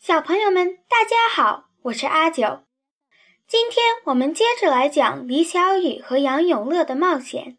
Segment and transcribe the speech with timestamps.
[0.00, 2.62] 小朋友们，大家好，我是阿九。
[3.46, 7.58] 今天我们接着来讲李小雨和杨永乐的冒险。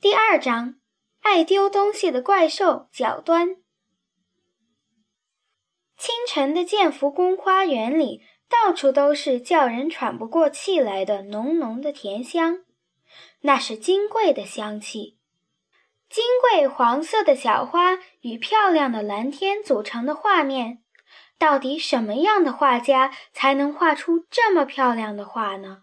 [0.00, 0.76] 第二章：
[1.20, 3.56] 爱丢东西的怪兽角端。
[5.98, 12.64] 清晨的建福宫花园里，到处都是叫人喘不过气来的浓浓的甜香，
[13.42, 15.18] 那是金桂的香气。
[16.14, 20.80] 金桂黄色的小花与漂亮的蓝天组成的画面，
[21.40, 25.82] 到底什么样的画家才能画出这么漂亮的画呢？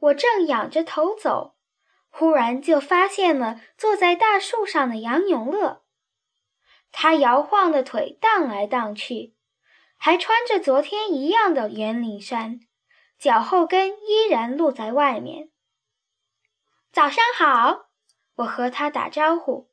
[0.00, 1.54] 我正仰着头走，
[2.10, 5.84] 忽然就发现了坐在大树上的杨永乐。
[6.90, 9.36] 他摇晃的腿荡来荡去，
[9.96, 12.58] 还穿着昨天一样的圆领衫，
[13.20, 15.50] 脚后跟依然露在外面。
[16.90, 17.91] 早上好。
[18.42, 19.70] 我和他打招呼，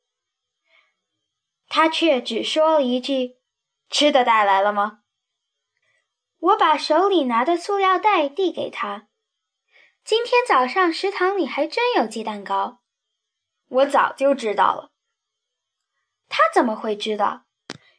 [1.68, 3.38] 他却只说了一句
[3.90, 5.02] ：“吃的带来了吗？”
[6.40, 9.08] 我把手里拿的塑料袋递给他。
[10.04, 12.82] 今天早上食堂里还真有鸡蛋糕，
[13.68, 14.92] 我早就知道了。
[16.30, 17.46] 他怎么会知道？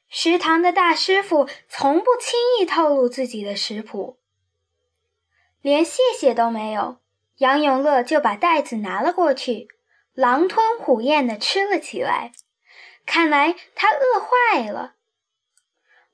[0.08, 4.18] 食堂的大师傅从不轻易透露自己的食谱。
[5.60, 7.00] 连谢谢都没有，
[7.36, 9.68] 杨永乐就把袋子拿了过去。
[10.20, 12.32] 狼吞虎咽地吃了起来，
[13.06, 14.96] 看来他饿坏了。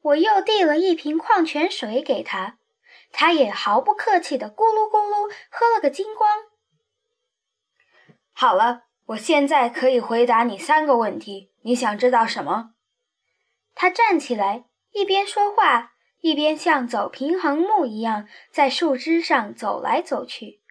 [0.00, 2.60] 我又递了一瓶矿泉水给他，
[3.10, 6.44] 他也毫不客气地咕噜咕噜喝了个精光。
[8.32, 11.50] 好了，我现在可以回答你三个问题。
[11.62, 12.74] 你想知道什么？
[13.74, 20.62] 他站起来，一边说话，一边像走平衡木一样在树枝上走来走去。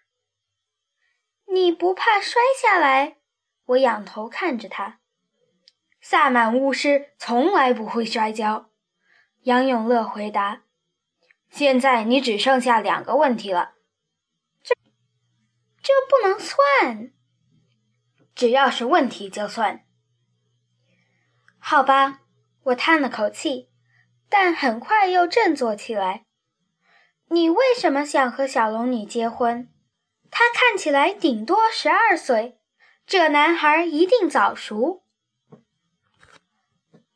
[1.48, 3.18] 你不怕摔下来？
[3.66, 5.00] 我仰头看着他，
[6.00, 8.70] 萨满巫师从来不会摔跤。
[9.44, 10.64] 杨永乐回答
[11.50, 13.74] ：“现在你只剩下两个问题了，
[14.64, 14.76] 这
[15.82, 17.12] 这不能算。
[18.34, 19.86] 只要是问题就算。
[21.60, 22.22] 好吧。”
[22.66, 23.70] 我叹了口气，
[24.28, 26.26] 但很快又振作起来。
[27.30, 29.72] 你为什么想和小龙女结婚？
[30.32, 32.58] 她看起来顶多十二岁。
[33.08, 35.04] 这男孩一定早熟。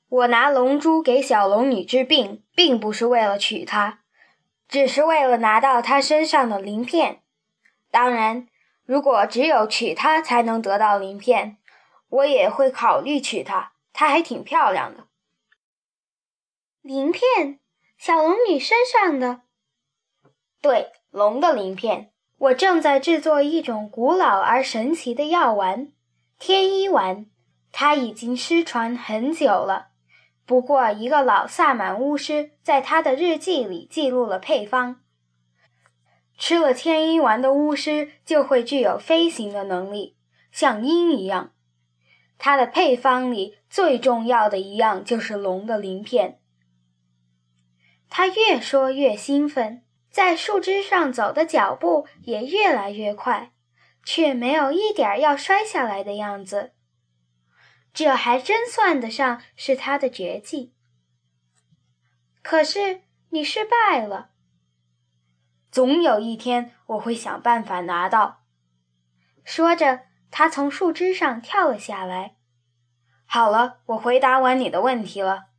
[0.08, 4.02] 我拿龙珠给小龙女治病，并不是为了娶她，
[4.68, 7.24] 只是为了拿到她身上的鳞片。
[7.90, 8.48] 当然，
[8.86, 11.58] 如果只有娶她才能得到鳞片，
[12.10, 13.74] 我也会考虑娶她。
[13.92, 15.08] 她还挺漂亮的。
[16.82, 17.60] 鳞片，
[17.98, 19.42] 小龙女身上的？
[20.62, 22.12] 对，龙的鳞片。
[22.40, 25.92] 我正在制作一种古老而神奇的药丸——
[26.40, 27.26] 天一丸，
[27.72, 29.90] 它已经失传很久了。
[30.46, 35.02] 不过，一个老萨满巫师在他的日记里记录了配方：
[36.38, 40.16] 吃了天一丸的巫师就会具有飞行的能力，
[40.50, 41.52] 像鹰一样。
[42.38, 46.40] 它的配方里最重要的一样就是龙的鳞片。
[48.10, 49.84] 他越说越兴奋。
[50.10, 53.52] 在树枝上走的脚步也越来越快，
[54.04, 56.74] 却没有一点要摔下来的样子。
[57.94, 60.74] 这还真算得上是他的绝技。
[62.42, 64.32] 可是你失败了。
[65.72, 68.44] 总有一天我会想办法拿到。
[69.44, 72.36] 说着，他从树枝上跳了下来。
[73.26, 75.50] 好了，我回答完你的问题了。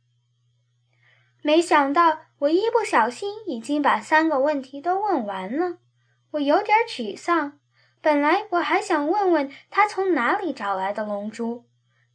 [1.41, 2.30] 没想到。
[2.41, 5.77] 我一不小心已经把三个问题都问完了，
[6.31, 7.59] 我有点沮丧。
[8.01, 11.65] 本来我还想问问他从哪里找来的龙珠，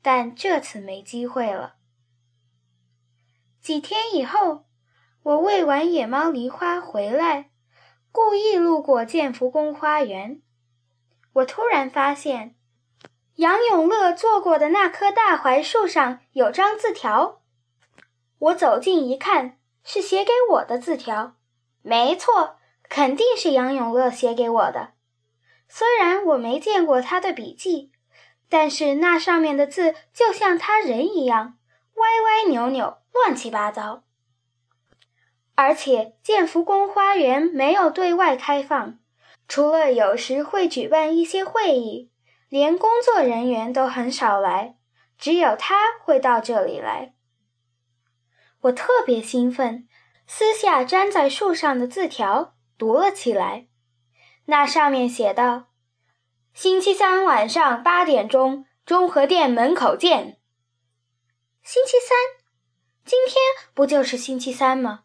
[0.03, 1.77] 但这次没机会了。
[3.61, 4.65] 几天以后，
[5.23, 7.51] 我喂完野猫梨花回来，
[8.11, 10.43] 故意路过建福宫花园，
[11.35, 12.57] 我突然发现
[13.37, 17.43] 杨永乐坐过的那棵大槐树上有张字条。
[18.39, 19.59] 我走近一看。
[19.89, 21.37] 是写给我的字条，
[21.81, 22.57] 没错，
[22.89, 24.95] 肯定是杨永乐写给我的。
[25.69, 27.93] 虽然我没见过他的笔记，
[28.49, 31.57] 但是那上面的字就像他人一样，
[31.95, 34.03] 歪歪扭扭，乱七八糟。
[35.55, 38.99] 而且建福宫花园没有对外开放，
[39.47, 42.11] 除了有时会举办一些会议，
[42.49, 44.77] 连工作人员都很少来，
[45.17, 47.15] 只有他会到这里来。
[48.67, 49.87] 我特别兴奋，
[50.27, 53.69] 撕下粘在树上的字条，读了起来。
[54.47, 55.67] 那上面写道
[56.55, 60.41] ：“星期三晚上八点钟，中和店门口见。”
[61.63, 62.17] 星期三，
[63.05, 63.37] 今天
[63.75, 65.05] 不就是星期三吗？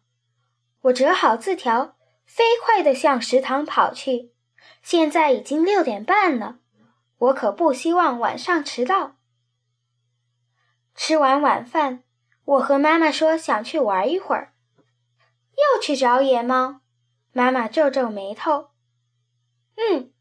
[0.82, 4.32] 我折好字条，飞快地向食堂跑去。
[4.82, 6.58] 现在已经六点半了，
[7.18, 9.16] 我可不希望晚上迟到。
[10.94, 12.02] 吃完晚饭，
[12.44, 14.52] 我和妈妈说想去玩一会儿。
[15.52, 16.80] 又去找野猫？
[17.32, 18.70] 妈妈皱皱眉头。
[19.76, 20.12] 嗯，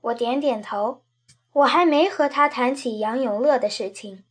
[0.00, 1.04] 我点点头。
[1.52, 4.24] 我还没和他谈起杨永乐的事情。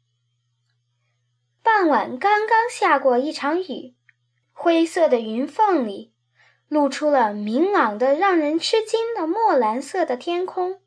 [1.62, 3.96] 傍晚刚刚下过一场雨，
[4.54, 6.14] 灰色的云缝里
[6.70, 10.82] 露出了明朗的、让人吃惊的墨蓝色的天空，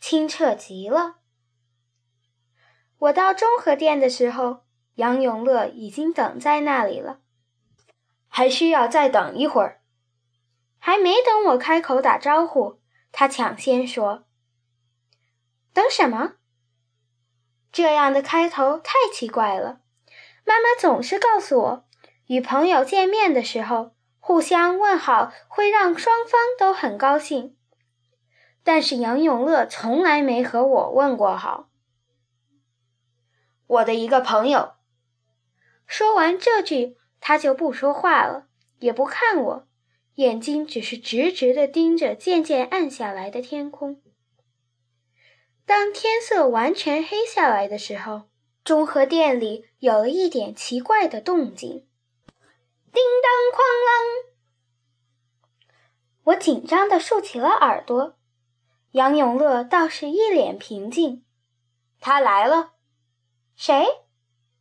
[0.00, 1.16] 清澈极了。
[2.98, 4.65] 我到中和店的时候，
[4.96, 7.20] 杨永乐已经等在那里了。
[8.28, 9.80] 还需要再等一会儿。
[10.78, 14.24] 还没等我开口打招呼，他抢先说
[15.72, 16.34] ：“等什么？”
[17.72, 19.80] 这样的开头太奇怪了。
[20.44, 21.88] 妈妈总是告诉我，
[22.26, 27.56] 与朋友见面的时候，互相问好会让双方都很高兴。
[28.62, 31.68] 但是杨永乐从来没和我问过好。
[33.66, 34.75] 我的一个朋友。
[35.86, 38.48] 说完这句，他就不说话了，
[38.80, 39.68] 也不看我，
[40.16, 44.02] 眼睛只是直直地盯着渐渐暗下来的天空。
[45.64, 48.28] 当天色完全黑下来的时候。
[48.64, 51.86] 中和殿里有了一点奇怪的动静，
[52.92, 54.26] 叮当哐啷！
[56.24, 58.18] 我紧张地竖起了耳朵。
[58.90, 61.24] 杨永乐倒是一脸平静。
[62.00, 62.72] 他来了。
[63.54, 63.86] 谁？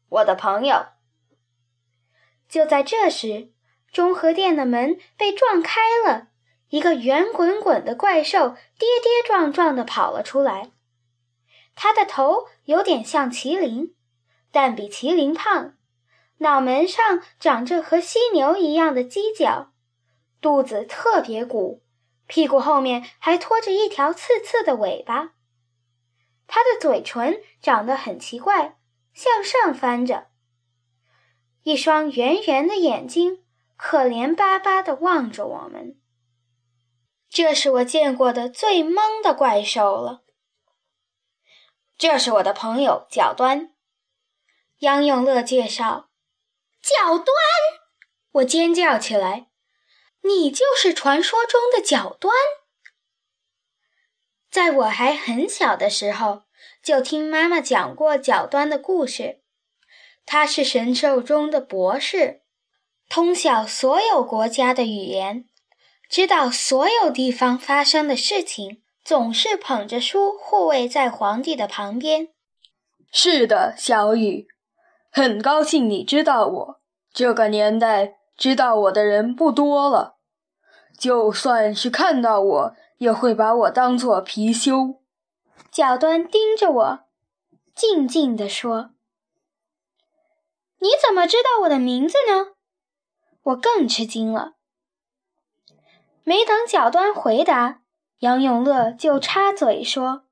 [0.09, 0.85] 我的朋友。
[2.55, 3.51] 就在这时，
[3.91, 6.29] 中和殿的门被撞开了，
[6.69, 10.71] 一个圆滚滚的怪兽跌跌撞撞地跑了出来。
[11.75, 13.93] 他的头有点像麒麟。
[14.53, 15.75] 但比麒麟胖，
[16.37, 19.73] 脑门上长着和犀牛一样的犄角，
[20.39, 21.83] 肚子特别鼓，
[22.25, 25.33] 屁股后面还拖着一条刺刺的尾巴。
[26.47, 28.77] 它的嘴唇长得很奇怪，
[29.13, 30.27] 向上翻着，
[31.65, 33.43] 一双圆圆的眼睛
[33.75, 35.99] 可怜巴巴地望着我们。
[37.27, 40.21] 这是我见过的最萌的怪兽了。
[41.97, 43.73] 这是我的朋友角端。
[44.81, 46.11] 杨永乐介绍
[46.83, 47.27] ：“角端！”
[48.33, 49.47] 我尖叫起来
[50.21, 52.31] ：“你就是传说中的角端！”
[54.51, 56.43] 在我还很小的时候，
[56.83, 59.41] 就听妈妈讲过角端的故事。
[60.25, 62.41] 他是神兽中的博士，
[63.07, 65.45] 通晓所有国家的语言，
[66.09, 72.29] 知道所有地方发生的事情，总是捧着书护卫在皇帝的旁边。
[73.11, 74.47] 是的，小雨。
[75.11, 76.81] 很高兴你知道我。
[77.13, 80.17] 这个年代知道我的人不多了，
[80.99, 84.97] 就算是看到我，也会把我当作貔貅。
[85.71, 86.99] 角端盯着我，
[87.73, 88.89] 静静地说
[90.79, 92.53] ：“你怎么知道我的名字呢？”
[93.43, 94.53] 我更吃惊了。
[96.23, 97.81] 没等角端回答，
[98.19, 100.25] 杨永乐就插嘴说：“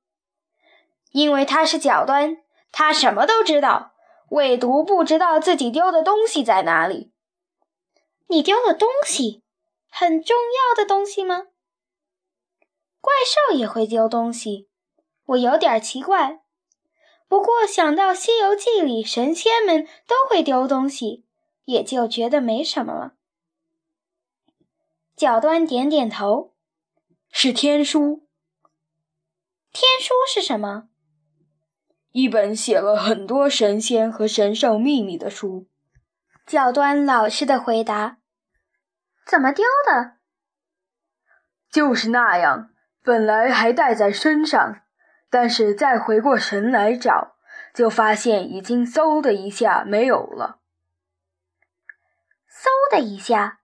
[1.12, 2.38] 因为他是角端，
[2.72, 3.92] 他什么都知道。”
[4.30, 7.14] 唯独不知道自己丢的东西在哪里。
[8.30, 9.44] 你丢了东西，
[9.92, 11.44] 很重要的东西吗？
[13.00, 14.70] 怪兽也会丢东西，
[15.26, 16.43] 我有点奇怪。
[17.34, 21.26] 不过想到《西游记》里神仙们都会丢东西，
[21.66, 23.16] 也就觉得没什么了。
[25.16, 26.54] 角端点点头，
[27.32, 28.28] 是天书。
[29.72, 30.90] 天书是什么？
[32.12, 35.68] 一本写了很多神仙和神兽秘密的书。
[36.46, 38.20] 角端老实的回答
[39.26, 40.18] ：“怎么丢的？
[41.72, 42.70] 就是那样，
[43.02, 44.83] 本来还带在身上，
[45.34, 47.34] 但是再回过神来找，
[47.74, 50.60] 就发现已经嗖的一下没有了。
[52.48, 53.62] 嗖的一下，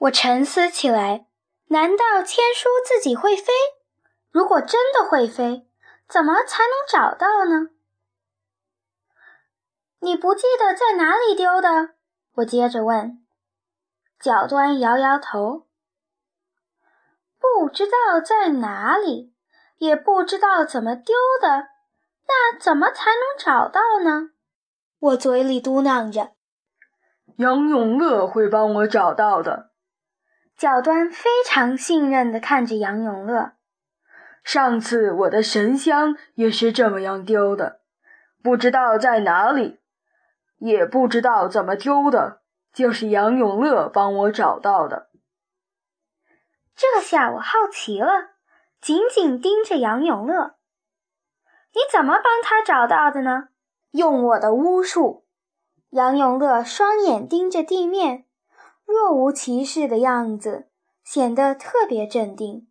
[0.00, 1.28] 我沉思起来：
[1.68, 3.54] 难道千书自己会飞？
[4.30, 5.66] 如果真的会飞？”
[6.08, 7.70] 怎么才能找到呢？
[9.98, 11.94] 你不记得在哪里丢的？
[12.34, 13.24] 我接着问。
[14.20, 15.66] 角端摇摇头，
[17.40, 19.34] 不知道在哪里，
[19.78, 21.68] 也不知道怎么丢的，
[22.26, 24.30] 那怎么才能找到呢？
[24.98, 26.32] 我嘴里嘟囔着。
[27.36, 29.70] 杨永乐会帮我找到的。
[30.56, 33.52] 角端非常信任地看着杨永乐。
[34.42, 37.80] 上次我的神香也是这么样丢的，
[38.42, 39.80] 不知道在哪里。
[40.58, 42.40] 也不知道怎么丢的，
[42.72, 45.10] 就是杨永乐帮我找到的。
[46.74, 48.35] 这下我好奇了，
[48.80, 50.56] 紧紧盯着杨永乐。
[51.72, 53.48] 你怎么帮他找到的呢？
[53.90, 55.26] 用我的巫术。
[55.90, 58.26] 杨永乐双眼盯着地面，
[58.84, 60.68] 若无其事的样子，
[61.02, 62.68] 显得特别镇定。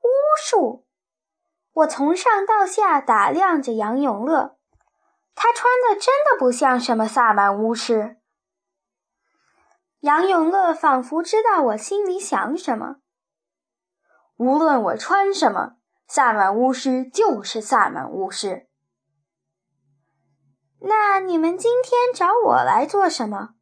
[0.00, 0.08] 巫
[0.38, 0.86] 术！
[1.72, 4.56] 我从上到下打量着杨永乐，
[5.34, 8.16] 他穿的真的不像什么萨满巫师。
[10.00, 12.96] 杨永乐仿佛知道我心里想什么。
[14.36, 15.76] 无论我穿什么，
[16.06, 18.68] 萨满巫师就是萨满巫师。
[20.80, 23.54] 那你们今天找我来做什么？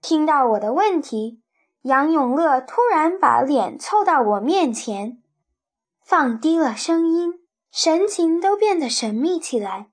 [0.00, 1.42] 听到我的问题，
[1.82, 5.22] 杨永乐突然把脸凑到我面前，
[6.02, 9.90] 放低了声音，神情都变得神秘起来。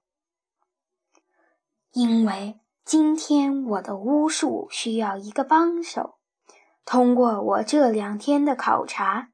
[1.92, 2.60] 因为。
[2.86, 6.20] 今天我的巫术需要一个帮手。
[6.86, 9.30] 通过我这两天的考察，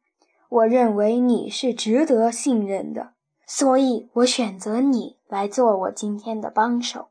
[0.51, 3.13] 我认为你是值得信任的，
[3.47, 7.09] 所以我选择你来做我今天的帮手。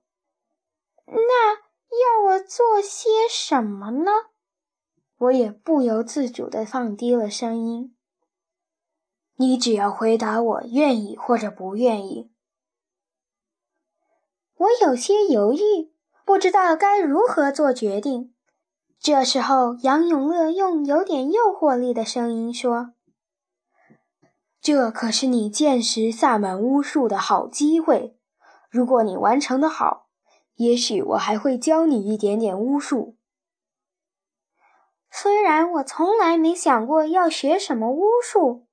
[1.07, 4.11] 那要我做些什么呢？
[5.17, 7.97] 我也不由自主地放低了声音。
[9.37, 12.31] 你只要回答我愿意或者不愿意。
[14.57, 15.91] 我有些犹豫。
[16.23, 18.33] 不知道该如何做决定。
[19.01, 22.93] 这时候，杨永乐用有点诱惑力的声音说
[24.61, 28.17] ：“这可是你见识萨满巫术的好机会。
[28.69, 30.09] 如果你完成的好，
[30.57, 33.17] 也许我还会教你一点点巫术。
[35.11, 38.67] 虽然我从来没想过要学什么巫术，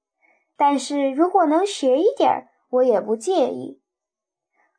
[0.56, 3.82] 但是如果能学一点，我也不介意。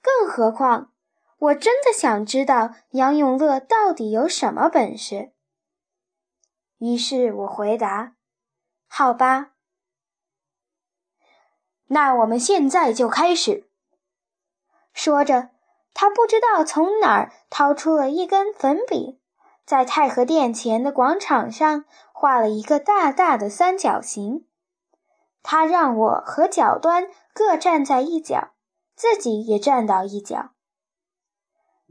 [0.02, 0.92] 更何况……”
[1.40, 5.30] 我真的想知道杨永乐到底有什么本事。
[6.78, 8.16] 于是我回答
[8.90, 9.52] ：“好吧，
[11.88, 13.68] 那我们现在就开始。”
[14.94, 15.50] 说着，
[15.92, 19.20] 他不知道从哪儿掏出了一根粉笔，
[19.66, 24.46] 在太和殿前的广场上画了一个大大的三角形。
[25.42, 28.50] 他让我和角端各站在一角，
[28.94, 30.50] 自己也站到一角。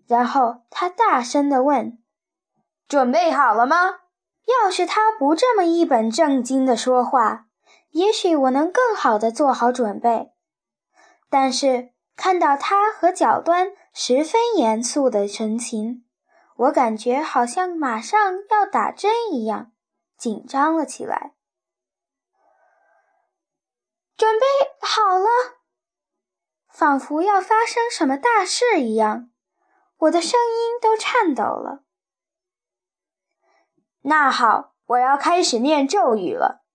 [0.06, 1.98] 然后他大声地问
[2.88, 4.00] ：“准备好了吗？”
[4.64, 7.47] 要是他不这么一本正经地说话，
[7.98, 10.32] 也许我能更好地做好准备。
[11.32, 16.06] 但是看到他和角端十分严肃的神情，
[16.58, 18.18] 我感觉好像马上
[18.52, 19.72] 要打针一样，
[20.16, 21.34] 紧张了起来。
[24.16, 24.46] 准备
[24.80, 25.28] 好了，
[26.70, 29.32] 仿佛要发生什么大事一样。
[29.98, 31.84] 我的声音都颤抖了。
[34.02, 36.67] 那好，我要开始念咒语了。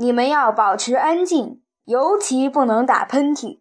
[0.00, 3.60] 你们要保持安静，尤其不能打喷嚏。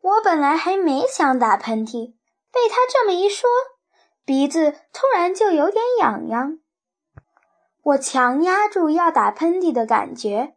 [0.00, 2.14] 我本来还没想打喷嚏，
[2.50, 3.48] 被他这么一说，
[4.24, 6.58] 鼻子突然就有点痒痒。
[7.84, 10.56] 我强压住要打喷嚏的感觉，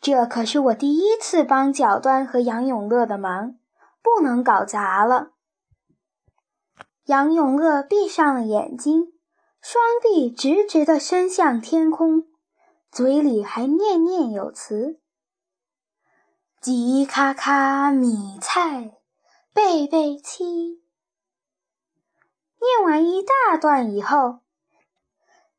[0.00, 3.54] 这可是我第一次帮角端和杨永乐的忙，
[4.02, 5.34] 不能搞砸了。
[7.04, 9.12] 杨永乐闭上了眼睛，
[9.62, 12.24] 双臂直直地伸向天空，
[12.90, 15.00] 嘴里还念念有词
[16.60, 18.92] ：“鸡咔咔米菜，
[19.52, 20.82] 贝贝七。”
[22.58, 24.40] 念完一大段以后，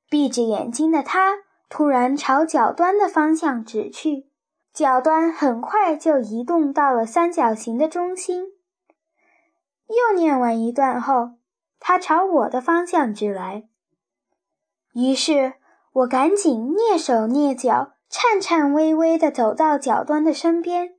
[0.09, 4.29] 闭着眼睛的他突然朝角端的方向指去，
[4.73, 8.53] 角端很快就移动到了三角形的中心。
[9.87, 11.37] 又念完一段后。
[11.79, 13.69] 他朝我的方向指来，
[14.93, 15.53] 于是
[15.97, 20.95] 我赶紧蹑手蹑脚、颤颤巍巍地走到角端的身边，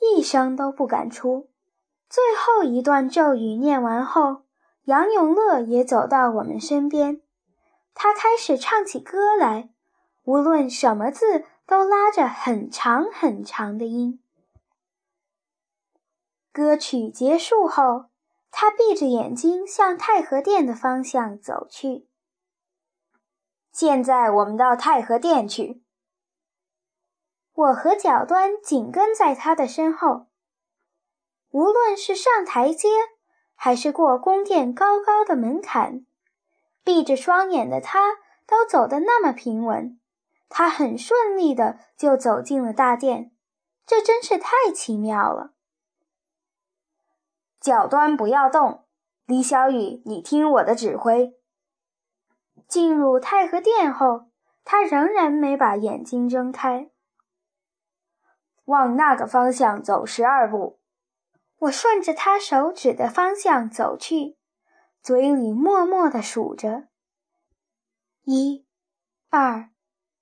[0.00, 1.50] 一声都不敢出。
[2.08, 4.44] 最后一段咒语念完后，
[4.84, 7.20] 杨永乐也走到我们身边，
[7.92, 9.68] 他开始唱起歌来，
[10.24, 14.18] 无论什么字都拉着很长很长的音。
[16.52, 18.06] 歌曲结束后。
[18.50, 22.07] 他闭着眼睛向太和殿的方向走去。
[23.78, 25.84] 现在我们到太和殿去。
[27.54, 30.26] 我和角端紧跟在他的身后。
[31.50, 32.88] 无论是上台阶，
[33.54, 36.04] 还是过宫殿高高的门槛，
[36.82, 38.16] 闭着双眼的他
[38.48, 40.00] 都走得那么平稳。
[40.48, 43.30] 他很顺利的就走进了大殿，
[43.86, 45.52] 这真是太奇妙了。
[47.60, 48.86] 角端不要动，
[49.24, 51.37] 李小雨，你听我的指挥。
[52.68, 54.28] 进入太和殿后，
[54.62, 56.90] 他仍然没把眼睛睁开。
[58.66, 60.78] 往那个方向走十二步。
[61.60, 64.38] 我顺着他手指的方向走去，
[65.02, 66.84] 嘴里默默地数着：
[68.22, 68.64] 一、
[69.28, 69.70] 二、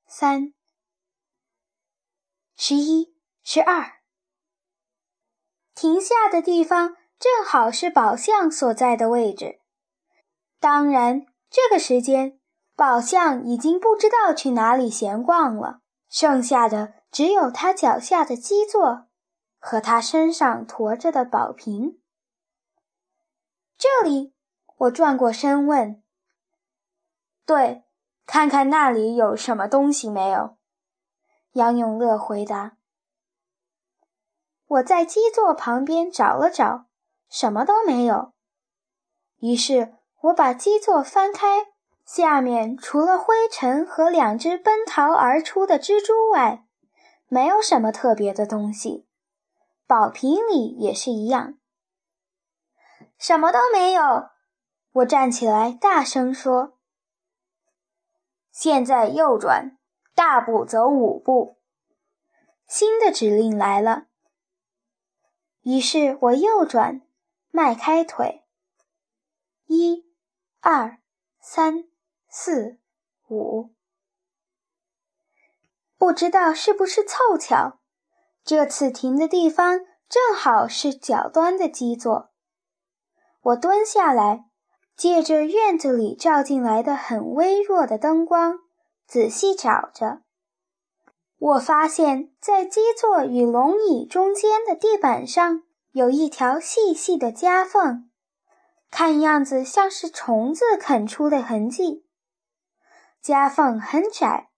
[0.06, 0.54] 三、
[2.56, 4.00] 十一、十二。
[5.74, 9.60] 停下的地方正好是宝象所在的位置。
[10.58, 12.38] 当然，这个时间，
[12.74, 19.06] 宝象已经不知道去哪里闲逛了，剩下的只有他脚下的基座
[19.58, 22.00] 和他身上驮着的宝瓶。
[23.78, 24.34] 这里，
[24.76, 26.02] 我转过身问
[27.46, 27.84] ：“对，
[28.26, 30.56] 看看那里有什么东西没有？”
[31.52, 32.76] 杨永乐回答。
[34.66, 36.86] 我在基座旁边找了找，
[37.30, 38.32] 什么都没有。
[39.38, 41.66] 于是我把基座翻开，
[42.04, 46.64] 下面除了灰尘和两只奔逃而出的蜘蛛外，
[47.28, 49.06] 没有什么特别的东西。
[49.86, 51.58] 宝瓶里也是一样，
[53.18, 54.30] 什么都没有。
[54.92, 56.78] 我站起来大声说
[58.50, 59.76] ：“现在右转，
[60.14, 61.58] 大步走五步。”
[62.66, 64.06] 新的指令来了。
[65.62, 67.02] 于是我右转，
[67.50, 68.44] 迈开腿，
[69.66, 70.05] 一、
[70.60, 70.98] 二、
[71.40, 71.84] 三、
[72.28, 72.78] 四、
[73.28, 73.70] 五。
[75.98, 77.78] 不知道是不是凑巧，
[78.44, 82.30] 这次停的地方正好是脚端的基座。
[83.42, 84.44] 我蹲下来，
[84.96, 88.58] 借着院子里照进来的很微弱的灯光，
[89.06, 90.22] 仔细找着。
[91.38, 98.10] 我发现，在基座与龙椅中间的地板上有一条细细的夹缝，
[98.90, 102.06] 看样子像是虫子啃出的痕迹。
[103.20, 104.50] 夹缝很窄，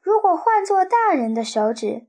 [0.00, 2.06] 如果换做大人的手指，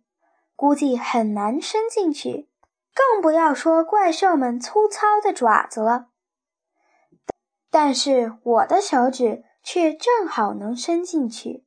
[0.55, 2.49] 估计很难伸进去，
[2.93, 6.09] 更不要说怪兽们粗糙的爪子了。
[7.69, 11.65] 但是我的手指却正好能伸进去。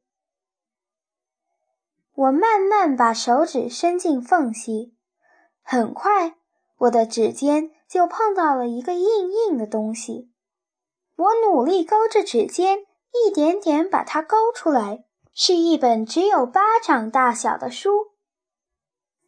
[2.14, 4.96] 我慢慢把手指伸进缝隙，
[5.62, 6.37] 很快，
[6.79, 10.31] 我的指尖就碰到了一个硬硬的东西。
[11.16, 18.12] 我努力勾着指尖，一点点把它勾出来，是一本只有巴掌大小的书。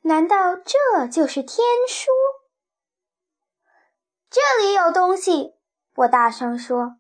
[0.03, 2.11] 难道这就是天书？
[4.31, 5.57] 这里有东西！
[5.97, 6.99] 我大声说。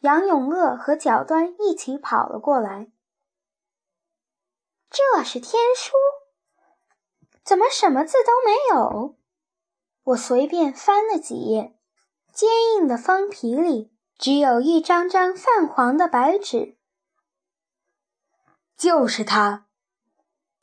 [0.00, 2.90] 杨永乐和角端一起跑了过来。
[4.88, 5.92] 这是天书，
[7.44, 9.17] 怎么什么字都没有？
[10.08, 11.76] 我随便翻了几页，
[12.32, 16.78] 坚硬的封皮里只有一张张泛黄的白纸。
[18.76, 19.66] 就是它。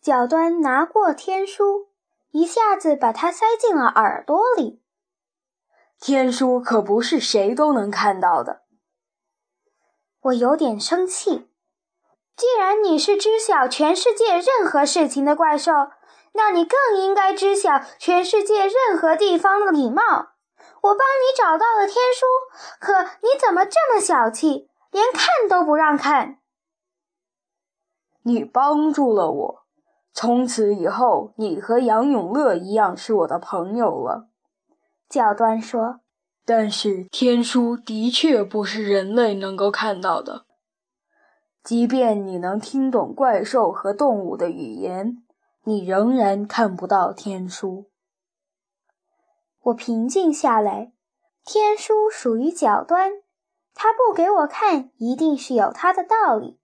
[0.02, 1.90] 角端拿过天书，
[2.32, 4.82] 一下子把它塞进了耳朵里。
[6.00, 8.64] 天书可不是谁都能看到的。
[10.22, 11.52] 我有点生气。
[12.36, 15.72] 既然你是知晓全世界任何事情的怪兽，
[16.36, 20.04] 那你更应该知晓全世界任何地方的礼貌。
[20.82, 22.26] 我帮你找到了天书，
[22.80, 26.40] 可你怎么这么小气，连看都不让看？
[28.24, 29.66] 你帮助了我，
[30.14, 34.30] 从此以后，你和杨永乐一样是我的朋友了。
[35.10, 36.02] 教端说
[36.46, 40.46] ：“但是天书的确不是人类能够看到的。”
[41.64, 45.24] 即便你能听懂怪兽和动物的语言，
[45.68, 47.90] 你仍然看不到天书。
[49.64, 50.94] 我平静下来，
[51.44, 53.24] 天书属于角端，
[53.74, 56.60] 他不给我看，一定是有他的道理。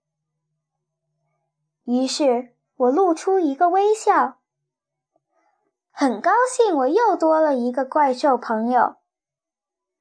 [1.86, 4.38] 于是我露出一个微笑，
[5.90, 8.98] 很高兴我又多了一个怪兽朋友。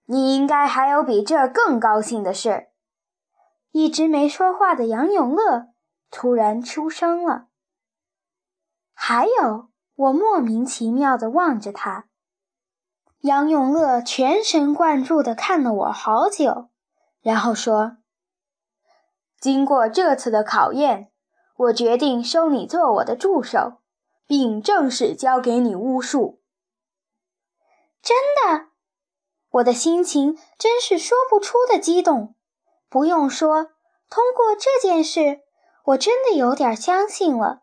[0.05, 2.69] 你应该还有比这更高兴的事。
[3.71, 5.69] 一直没说话的杨永乐
[6.11, 7.47] 突然出声了。
[9.03, 12.05] 还有，我莫名其妙地望着他。
[13.21, 16.69] 杨永乐全神贯注地看了我好久，
[17.23, 17.97] 然后说
[19.41, 21.11] ：“经过这次的考验，
[21.57, 23.81] 我决定收你做我的助手，
[24.27, 26.43] 并正式教给你巫术。”
[28.05, 28.67] 真的，
[29.53, 32.35] 我的心情真是说不出的激动。
[32.91, 33.71] 不用说，
[34.11, 35.41] 通过这件事，
[35.85, 37.60] 我真的有点相信了。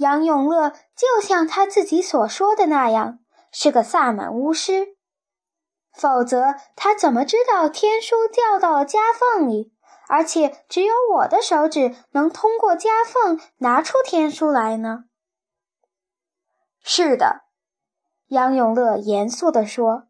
[0.00, 3.18] 杨永乐就像他自己所说的那样，
[3.52, 4.96] 是个萨满巫师。
[5.92, 9.74] 否则他怎么知道天书掉到了夹缝里？
[10.08, 15.04] 而且只有我的手指能通过夹缝拿出天书来呢？
[16.82, 17.42] 是的，
[18.28, 20.08] 杨永乐严肃地说。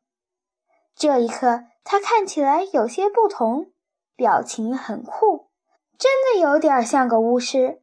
[0.95, 3.73] 这一刻，他看起来有些不同，
[4.15, 5.51] 表情很酷，
[5.99, 7.83] 真的有点像个巫师。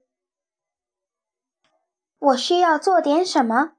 [2.20, 3.74] 我需要做点什么？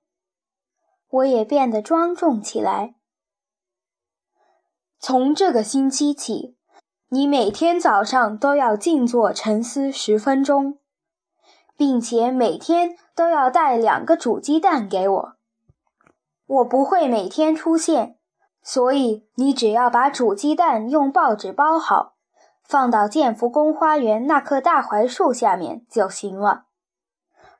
[1.09, 2.95] 我也变得庄重起来。
[4.99, 6.57] 从这个星期起。
[7.11, 10.79] 你每天早上都要静坐沉思十分钟，
[11.75, 15.37] 并且每天都要带两个煮鸡蛋给我。
[16.45, 18.19] 我不会每天出现，
[18.63, 22.17] 所以你只要把煮鸡蛋用报纸包好，
[22.63, 26.67] 放到建福宫花园那棵大槐树下面就行了。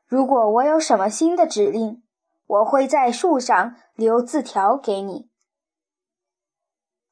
[0.09, 2.03] 如果我有什么新的指令，
[2.47, 5.29] 我会在树上留字条给你。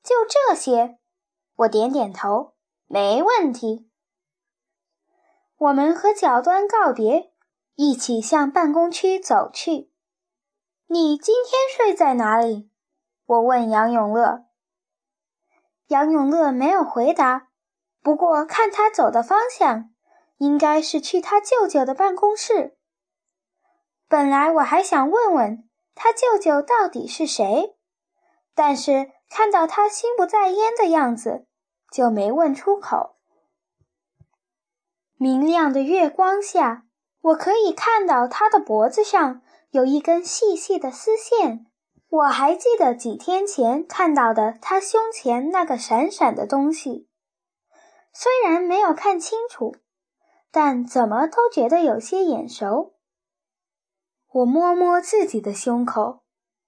[0.03, 0.99] 就这些。
[1.57, 2.55] 我点点头，
[2.87, 3.91] 没问题。
[5.57, 7.33] 我们和角端告别，
[7.75, 9.91] 一起向办公区走去。
[10.87, 12.71] 你今天睡在哪里？
[13.25, 14.45] 我问杨永乐。
[15.89, 17.49] 杨永乐没有回答，
[18.03, 19.91] 不过看他走的方向，
[20.37, 22.76] 应该是去他舅舅的办公室。
[24.09, 27.77] 本来我还想问问他舅舅到底是谁，
[28.55, 29.12] 但是。
[29.29, 31.47] 看到他心不在焉的样子，
[31.90, 33.16] 就没问出口。
[35.19, 36.85] 明亮的月光下，
[37.21, 41.66] 我可以看到他的脖子上有一根细细的丝线。
[42.09, 47.09] 我还记得几天前看到的他胸前那个闪闪的东西，
[48.12, 49.75] 虽然没有看清楚，
[50.53, 52.95] 但怎么都觉得有些眼熟。
[54.37, 56.20] 我摸摸自己的胸口。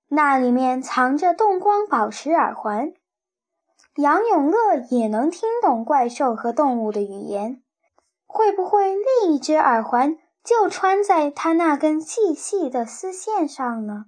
[0.09, 2.95] 那里面藏着动光宝石耳环，
[3.97, 7.63] 杨永乐也能听懂怪兽和动物的语言，
[8.27, 14.07] 会不会另一只耳环就穿在他那根细细的丝线上呢？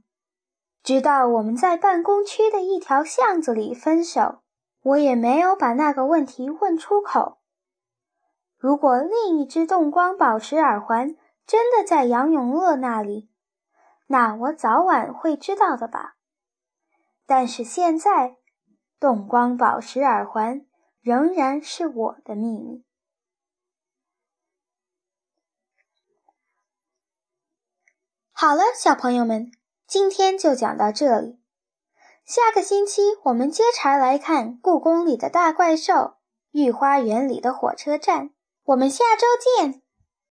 [0.82, 4.38] 直到我们在办公区的一条巷子里分手，
[4.82, 7.36] 我也没有把那个问题问出口。
[8.56, 11.14] 如果另一只动光宝石耳环
[11.46, 13.29] 真的在杨永乐那里，
[14.12, 16.16] 那我早晚会知道的吧。
[17.26, 18.38] 但是现在，
[18.98, 20.66] 动光宝石耳环
[21.00, 22.84] 仍然是我的秘密。
[28.32, 29.52] 好了，小朋友们，
[29.86, 31.38] 今天就讲到这里。
[32.24, 36.16] 下个星期我们接茬来看故宫里的大怪兽，
[36.50, 38.30] 御花园里的火车站。
[38.64, 39.26] 我们下周
[39.62, 39.82] 见。